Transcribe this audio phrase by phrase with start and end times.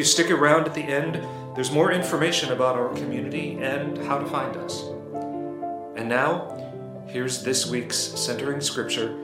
[0.00, 0.04] you.
[0.04, 1.16] Stick around at the end,
[1.54, 4.82] there's more information about our community and how to find us.
[5.96, 9.18] And now, here's this week's centering scripture,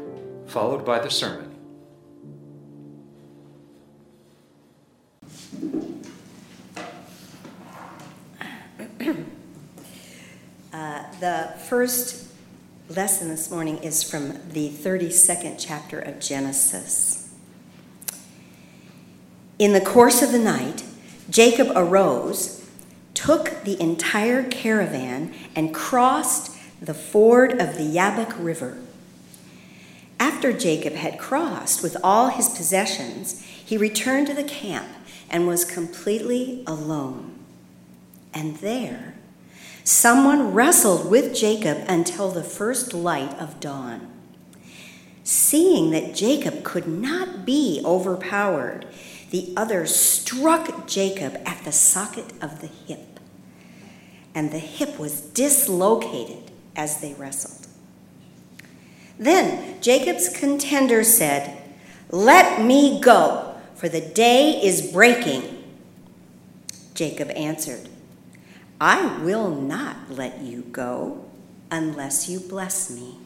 [0.46, 1.54] followed by the sermon.
[10.72, 12.26] Uh, the first
[12.90, 17.25] lesson this morning is from the 32nd chapter of Genesis.
[19.58, 20.84] In the course of the night,
[21.30, 22.68] Jacob arose,
[23.14, 28.76] took the entire caravan, and crossed the ford of the Jabbok River.
[30.20, 34.88] After Jacob had crossed with all his possessions, he returned to the camp
[35.30, 37.32] and was completely alone.
[38.34, 39.14] And there,
[39.82, 44.08] someone wrestled with Jacob until the first light of dawn.
[45.24, 48.86] Seeing that Jacob could not be overpowered,
[49.30, 53.20] the other struck Jacob at the socket of the hip,
[54.34, 57.66] and the hip was dislocated as they wrestled.
[59.18, 61.62] Then Jacob's contender said,
[62.10, 65.64] Let me go, for the day is breaking.
[66.94, 67.88] Jacob answered,
[68.80, 71.24] I will not let you go
[71.70, 73.16] unless you bless me.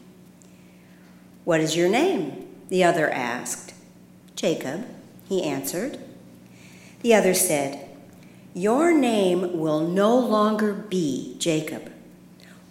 [1.43, 2.47] What is your name?
[2.69, 3.73] The other asked.
[4.35, 4.85] Jacob,
[5.31, 5.97] he answered.
[7.03, 7.87] The other said,
[8.53, 11.89] Your name will no longer be Jacob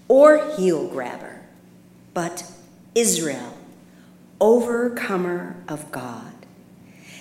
[0.09, 1.41] or heel grabber,
[2.13, 2.45] but
[2.95, 3.57] Israel,
[4.43, 6.35] overcomer of God,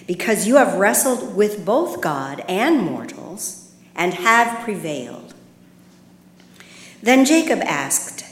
[0.05, 5.33] because you have wrestled with both God and mortals and have prevailed.
[7.01, 8.25] Then Jacob asked,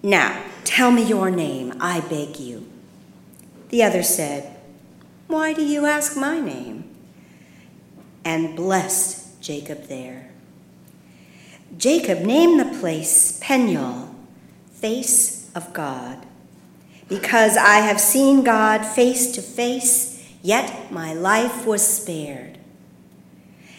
[0.00, 2.68] Now tell me your name, I beg you.
[3.70, 4.53] The other said,
[5.26, 6.84] Why do you ask my name?
[8.24, 10.30] And blessed Jacob there.
[11.76, 14.14] Jacob named the place Peniel,
[14.72, 16.24] face of God,
[17.08, 22.58] because I have seen God face to face, yet my life was spared.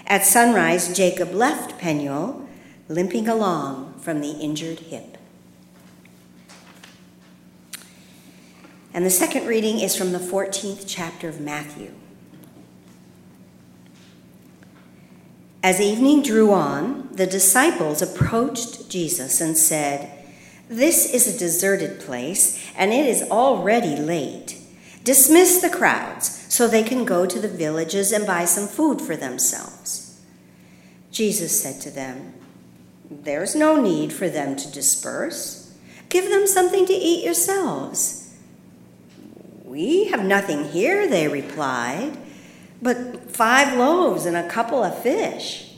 [0.07, 2.47] At sunrise, Jacob left Peniel
[2.87, 5.17] limping along from the injured hip.
[8.95, 11.91] And the second reading is from the 14th chapter of Matthew.
[15.61, 20.09] As evening drew on, the disciples approached Jesus and said,
[20.69, 24.61] This is a deserted place, and it is already late.
[25.03, 29.17] Dismiss the crowds so they can go to the villages and buy some food for
[29.17, 30.21] themselves.
[31.11, 32.33] Jesus said to them,
[33.09, 35.75] there's no need for them to disperse.
[36.09, 38.24] Give them something to eat yourselves.
[39.75, 42.17] We have nothing here, they replied,
[42.81, 45.73] but five loaves and a couple of fish.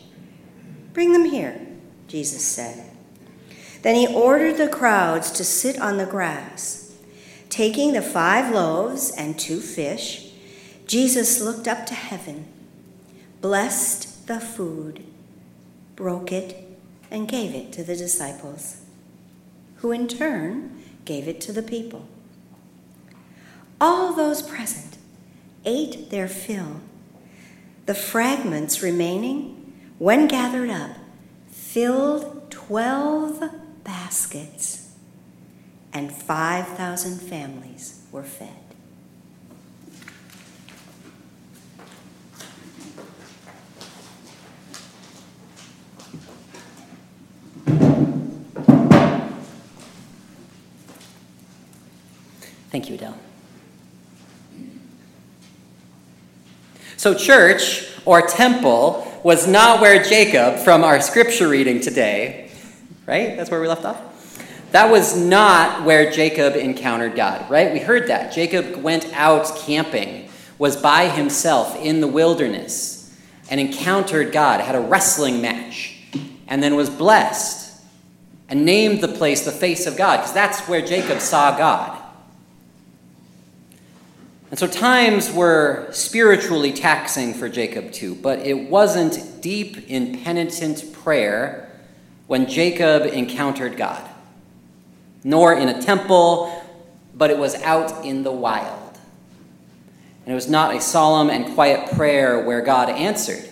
[0.94, 1.60] Bring them here,
[2.08, 2.92] Jesus said.
[3.82, 6.94] Then he ordered the crowds to sit on the grass.
[7.50, 10.32] Taking the five loaves and two fish,
[10.86, 12.46] Jesus looked up to heaven,
[13.42, 15.06] blessed the food,
[15.96, 16.70] broke it,
[17.10, 18.84] and gave it to the disciples,
[19.78, 22.08] who in turn gave it to the people.
[23.80, 24.98] All those present
[25.64, 26.82] ate their fill.
[27.86, 30.92] The fragments remaining, when gathered up,
[31.50, 33.44] filled 12
[33.84, 34.96] baskets,
[35.94, 38.50] and 5,000 families were fed.
[52.70, 53.27] Thank you, Adele.
[57.08, 62.52] So, church or temple was not where Jacob, from our scripture reading today,
[63.06, 63.38] right?
[63.38, 64.44] That's where we left off.
[64.74, 67.72] That was not where Jacob encountered God, right?
[67.72, 68.34] We heard that.
[68.34, 70.28] Jacob went out camping,
[70.60, 73.18] was by himself in the wilderness,
[73.50, 76.02] and encountered God, had a wrestling match,
[76.50, 77.82] and then was blessed
[78.50, 81.97] and named the place the face of God, because that's where Jacob saw God.
[84.50, 90.94] And so times were spiritually taxing for Jacob too, but it wasn't deep in penitent
[90.94, 91.70] prayer
[92.28, 94.08] when Jacob encountered God,
[95.24, 96.64] nor in a temple,
[97.14, 98.98] but it was out in the wild.
[100.26, 103.50] And it was not a solemn and quiet prayer where God answered,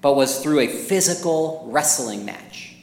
[0.00, 2.76] but was through a physical wrestling match.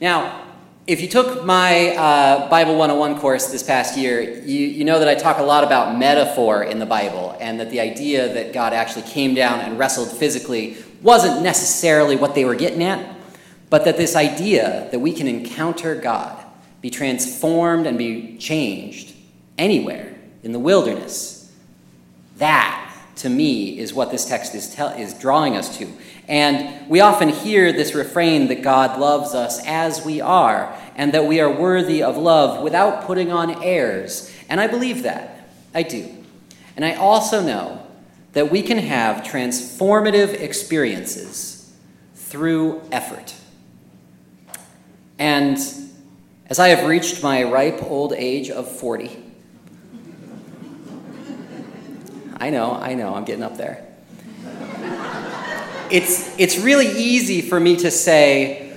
[0.00, 0.46] Now,
[0.86, 5.08] if you took my uh, Bible 101 course this past year, you, you know that
[5.08, 8.72] I talk a lot about metaphor in the Bible, and that the idea that God
[8.72, 13.16] actually came down and wrestled physically wasn't necessarily what they were getting at,
[13.68, 16.44] but that this idea that we can encounter God,
[16.80, 19.14] be transformed, and be changed
[19.58, 21.52] anywhere in the wilderness,
[22.38, 25.86] that to me is what this text is, tell, is drawing us to.
[26.30, 31.26] And we often hear this refrain that God loves us as we are, and that
[31.26, 34.32] we are worthy of love without putting on airs.
[34.48, 35.50] And I believe that.
[35.74, 36.08] I do.
[36.76, 37.84] And I also know
[38.32, 41.74] that we can have transformative experiences
[42.14, 43.34] through effort.
[45.18, 45.58] And
[46.46, 49.20] as I have reached my ripe old age of 40,
[52.36, 53.89] I know, I know, I'm getting up there.
[55.90, 58.72] It's, it's really easy for me to say,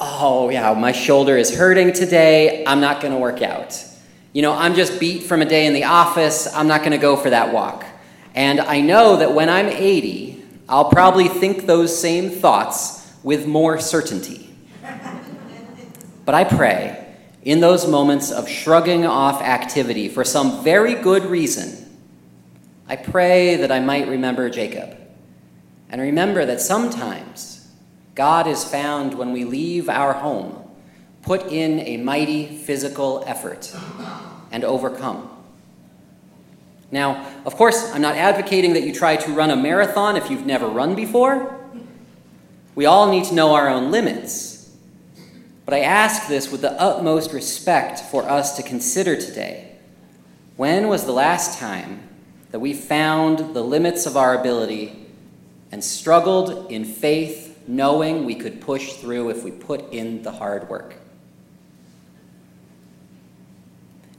[0.00, 3.84] oh, yeah, my shoulder is hurting today, I'm not going to work out.
[4.32, 6.98] You know, I'm just beat from a day in the office, I'm not going to
[6.98, 7.84] go for that walk.
[8.34, 13.78] And I know that when I'm 80, I'll probably think those same thoughts with more
[13.78, 14.54] certainty.
[16.24, 21.84] But I pray in those moments of shrugging off activity for some very good reason
[22.86, 24.98] I pray that I might remember Jacob
[25.94, 27.70] and remember that sometimes
[28.16, 30.68] God is found when we leave our home,
[31.22, 33.72] put in a mighty physical effort,
[34.50, 35.30] and overcome.
[36.90, 40.44] Now, of course, I'm not advocating that you try to run a marathon if you've
[40.44, 41.64] never run before.
[42.74, 44.74] We all need to know our own limits.
[45.64, 49.76] But I ask this with the utmost respect for us to consider today.
[50.56, 52.00] When was the last time
[52.50, 55.03] that we found the limits of our ability
[55.74, 60.68] and struggled in faith, knowing we could push through if we put in the hard
[60.68, 60.94] work.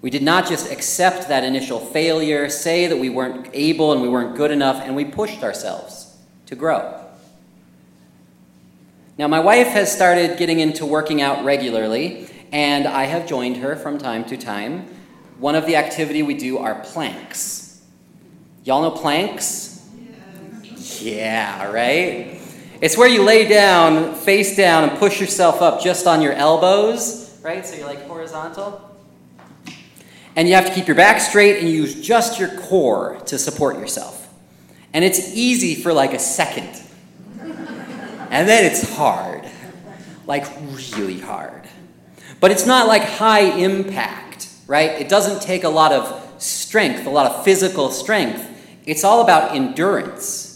[0.02, 4.10] We did not just accept that initial failure, say that we weren't able and we
[4.10, 6.18] weren't good enough, and we pushed ourselves
[6.48, 7.02] to grow.
[9.18, 13.78] Now, my wife has started getting into working out regularly, and I have joined her
[13.78, 14.88] from time to time.
[15.40, 17.82] One of the activity we do are planks.
[18.66, 19.75] Y'all know planks?
[21.02, 22.40] Yeah, right?
[22.82, 27.40] It's where you lay down, face down, and push yourself up just on your elbows,
[27.42, 27.66] right?
[27.66, 28.82] So you're like horizontal.
[30.36, 33.78] And you have to keep your back straight and use just your core to support
[33.78, 34.28] yourself.
[34.94, 36.82] And it's easy for like a second.
[37.40, 39.46] And then it's hard.
[40.28, 40.46] Like
[40.98, 41.64] really hard.
[42.40, 44.92] But it's not like high impact, right?
[44.92, 48.52] It doesn't take a lot of strength, a lot of physical strength
[48.86, 50.55] it's all about endurance.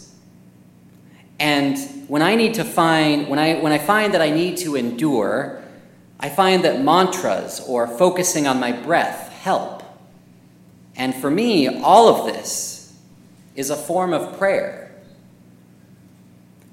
[1.40, 1.76] And
[2.06, 5.60] when I need to find, when I, when I find that I need to endure,
[6.20, 9.82] I find that mantras or focusing on my breath help.
[10.94, 12.96] And for me, all of this
[13.56, 14.92] is a form of prayer.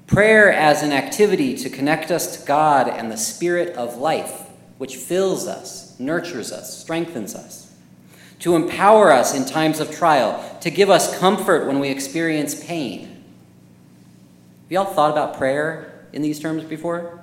[0.06, 4.96] Prayer as an activity to connect us to God and the Spirit of life, which
[4.96, 7.68] fills us, nurtures us, strengthens us
[8.40, 13.07] to empower us in times of trial, to give us comfort when we experience pain.
[14.68, 17.18] Have y'all thought about prayer in these terms before?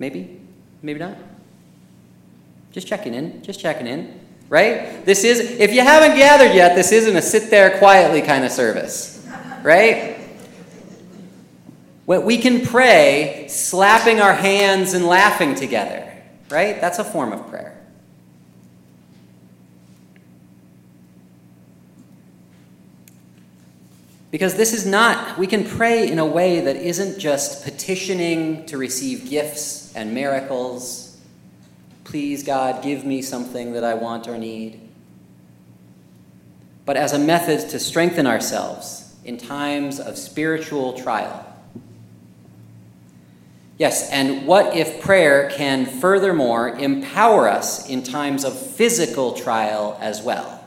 [0.00, 0.40] Maybe?
[0.82, 1.16] Maybe not?
[2.72, 4.18] Just checking in, just checking in,
[4.48, 5.06] right?
[5.06, 8.50] This is, if you haven't gathered yet, this isn't a sit there quietly kind of
[8.50, 9.24] service,
[9.62, 10.18] right?
[12.06, 16.12] we can pray slapping our hands and laughing together,
[16.50, 16.80] right?
[16.80, 17.80] That's a form of prayer.
[24.32, 28.78] Because this is not, we can pray in a way that isn't just petitioning to
[28.78, 31.20] receive gifts and miracles.
[32.04, 34.80] Please, God, give me something that I want or need.
[36.86, 41.46] But as a method to strengthen ourselves in times of spiritual trial.
[43.76, 50.22] Yes, and what if prayer can furthermore empower us in times of physical trial as
[50.22, 50.64] well?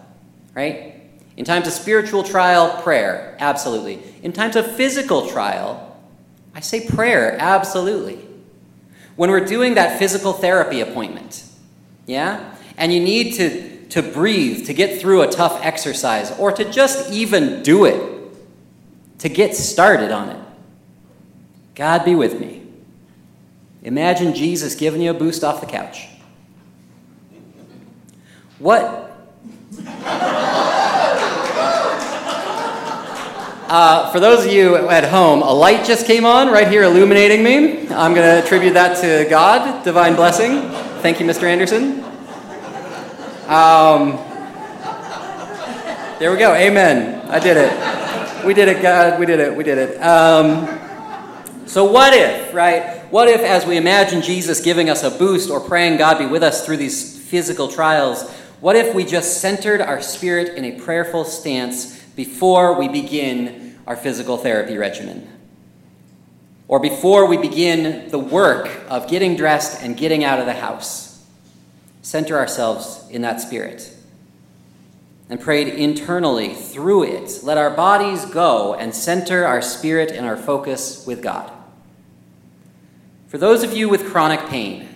[0.53, 0.94] Right?
[1.37, 4.01] In times of spiritual trial, prayer, absolutely.
[4.23, 5.97] In times of physical trial,
[6.53, 8.25] I say prayer, absolutely.
[9.15, 11.43] When we're doing that physical therapy appointment,
[12.05, 12.55] yeah?
[12.77, 17.11] And you need to, to breathe, to get through a tough exercise, or to just
[17.11, 18.15] even do it,
[19.19, 20.39] to get started on it.
[21.75, 22.61] God be with me.
[23.83, 26.07] Imagine Jesus giving you a boost off the couch.
[28.57, 29.11] What?
[33.67, 37.43] Uh, for those of you at home, a light just came on right here illuminating
[37.43, 37.89] me.
[37.89, 40.69] I'm going to attribute that to God, divine blessing.
[41.01, 41.45] Thank you, Mr.
[41.45, 42.03] Anderson.
[43.49, 44.17] Um,
[46.19, 46.53] there we go.
[46.53, 47.27] Amen.
[47.27, 48.45] I did it.
[48.45, 49.19] We did it, God.
[49.19, 49.55] We did it.
[49.55, 49.97] We did it.
[49.99, 50.79] Um,
[51.65, 52.99] so, what if, right?
[53.11, 56.43] What if, as we imagine Jesus giving us a boost or praying God be with
[56.43, 58.29] us through these physical trials,
[58.61, 63.95] what if we just centered our spirit in a prayerful stance before we begin our
[63.95, 65.29] physical therapy regimen?
[66.67, 71.23] Or before we begin the work of getting dressed and getting out of the house?
[72.01, 73.91] Center ourselves in that spirit
[75.29, 77.39] and prayed internally through it.
[77.43, 81.51] Let our bodies go and center our spirit and our focus with God.
[83.27, 84.87] For those of you with chronic pain,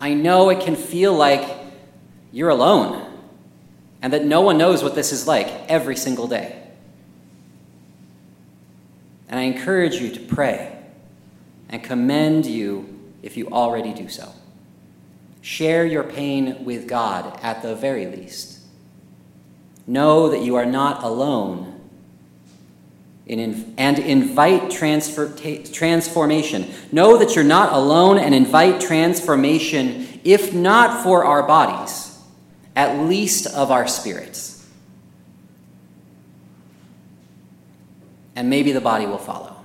[0.00, 1.48] I know it can feel like
[2.32, 3.05] you're alone
[4.02, 6.62] and that no one knows what this is like every single day.
[9.28, 10.78] And I encourage you to pray
[11.68, 12.88] and commend you
[13.22, 14.32] if you already do so.
[15.40, 18.60] Share your pain with God at the very least.
[19.86, 21.76] Know that you are not alone
[23.26, 25.28] in, and invite transfer,
[25.72, 26.70] transformation.
[26.92, 32.05] Know that you're not alone and invite transformation, if not for our bodies,
[32.76, 34.64] at least of our spirits.
[38.36, 39.56] And maybe the body will follow.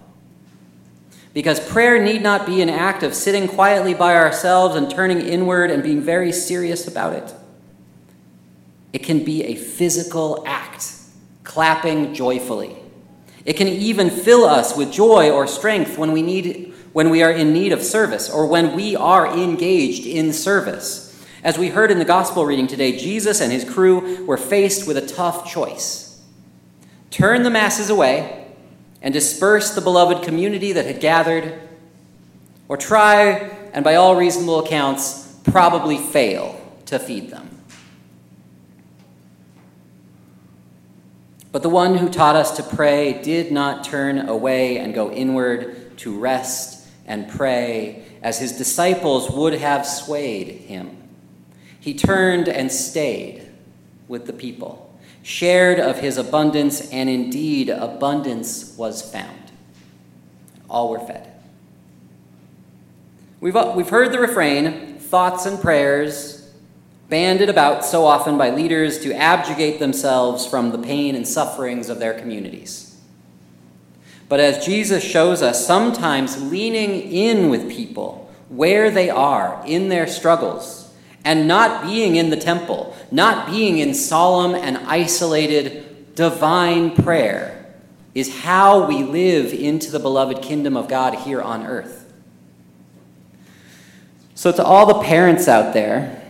[1.34, 5.70] Because prayer need not be an act of sitting quietly by ourselves and turning inward
[5.70, 7.34] and being very serious about it.
[8.94, 10.94] It can be a physical act,
[11.44, 12.76] clapping joyfully.
[13.46, 17.32] It can even fill us with joy or strength when we need when we are
[17.32, 21.11] in need of service or when we are engaged in service.
[21.44, 24.98] As we heard in the gospel reading today, Jesus and his crew were faced with
[24.98, 26.22] a tough choice.
[27.10, 28.48] Turn the masses away
[29.02, 31.60] and disperse the beloved community that had gathered,
[32.68, 37.50] or try, and by all reasonable accounts, probably fail to feed them.
[41.52, 45.98] But the one who taught us to pray did not turn away and go inward
[45.98, 51.01] to rest and pray as his disciples would have swayed him.
[51.82, 53.50] He turned and stayed
[54.08, 59.52] with the people, shared of his abundance, and indeed abundance was found.
[60.70, 61.28] All were fed.
[63.40, 66.54] We've, uh, we've heard the refrain thoughts and prayers
[67.10, 71.98] banded about so often by leaders to abjugate themselves from the pain and sufferings of
[71.98, 72.96] their communities.
[74.30, 80.06] But as Jesus shows us, sometimes leaning in with people where they are in their
[80.06, 80.91] struggles
[81.24, 87.74] and not being in the temple, not being in solemn and isolated divine prayer
[88.14, 92.12] is how we live into the beloved kingdom of God here on earth.
[94.36, 96.24] So, to all the parents out there,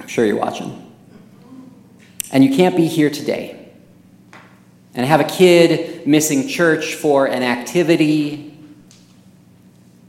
[0.00, 0.92] I'm sure you're watching.
[2.32, 3.72] And you can't be here today.
[4.94, 8.56] And have a kid missing church for an activity.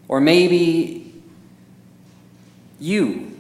[0.07, 1.21] Or maybe
[2.79, 3.30] you,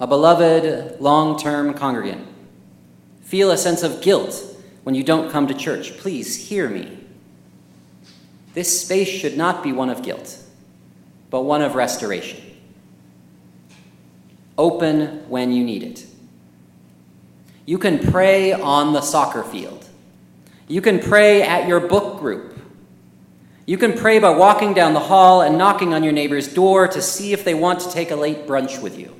[0.00, 2.26] a beloved long term congregant,
[3.22, 4.42] feel a sense of guilt
[4.82, 5.96] when you don't come to church.
[5.98, 6.98] Please hear me.
[8.54, 10.38] This space should not be one of guilt,
[11.30, 12.44] but one of restoration
[14.56, 16.06] open when you need it.
[17.66, 19.86] You can pray on the soccer field.
[20.68, 22.58] You can pray at your book group.
[23.66, 27.00] You can pray by walking down the hall and knocking on your neighbor's door to
[27.00, 29.14] see if they want to take a late brunch with you.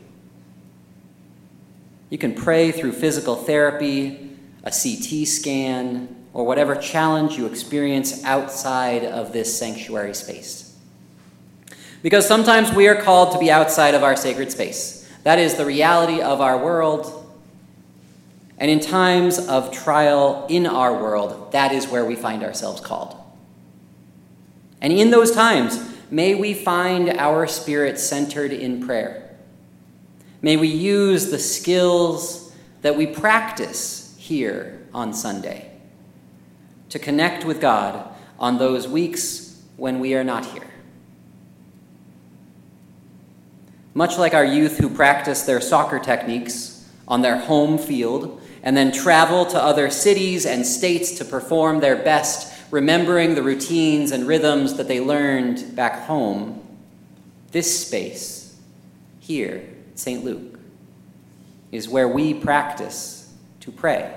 [2.11, 9.05] You can pray through physical therapy, a CT scan, or whatever challenge you experience outside
[9.05, 10.77] of this sanctuary space.
[12.03, 15.09] Because sometimes we are called to be outside of our sacred space.
[15.23, 17.21] That is the reality of our world.
[18.59, 23.17] And in times of trial in our world, that is where we find ourselves called.
[24.83, 25.79] And in those times,
[26.11, 29.24] may we find our spirit centered in prayer.
[30.45, 35.71] May we use the skills that we practice here on Sunday
[36.91, 40.69] to connect with God on those weeks when we are not here.
[43.95, 48.93] Much like our youth who practice their soccer techniques on their home field and then
[48.93, 54.75] travel to other cities and states to perform their best, remembering the routines and rhythms
[54.75, 56.63] that they learned back home,
[57.51, 58.61] this space
[59.21, 60.25] here St.
[60.25, 60.59] Luke
[61.73, 64.15] is where we practice to pray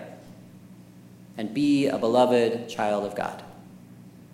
[1.38, 3.44] and be a beloved child of God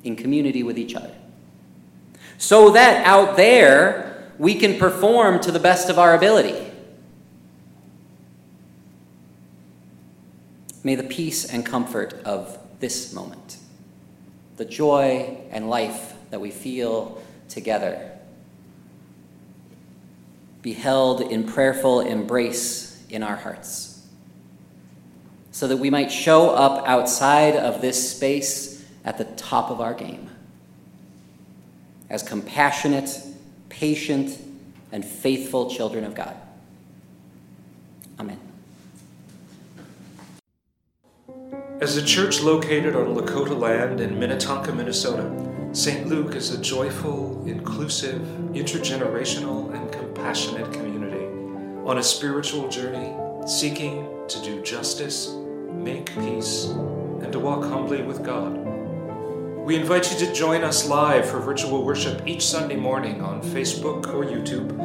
[0.04, 1.14] in community with each other.
[2.38, 6.72] So that out there, we can perform to the best of our ability.
[10.84, 13.58] May the peace and comfort of this moment,
[14.58, 18.12] the joy and life that we feel together,
[20.64, 24.08] be held in prayerful embrace in our hearts,
[25.52, 29.94] so that we might show up outside of this space at the top of our
[29.94, 30.30] game
[32.10, 33.20] as compassionate,
[33.70, 34.40] patient,
[34.92, 36.36] and faithful children of God.
[38.20, 38.40] Amen.
[41.82, 45.30] As a church located on Lakota land in Minnetonka, Minnesota,
[45.74, 46.08] St.
[46.08, 48.22] Luke is a joyful, inclusive,
[48.54, 49.92] intergenerational, and
[50.24, 51.26] compassionate community
[51.86, 53.14] on a spiritual journey
[53.46, 55.34] seeking to do justice,
[55.70, 56.68] make peace,
[57.22, 58.56] and to walk humbly with God.
[59.66, 64.08] We invite you to join us live for virtual worship each Sunday morning on Facebook
[64.14, 64.80] or YouTube,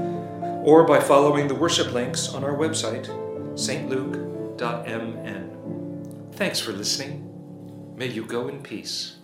[0.65, 3.07] or by following the worship links on our website,
[3.55, 4.65] stluke.mn.
[6.33, 7.95] Thanks for listening.
[7.97, 9.18] May you go in peace.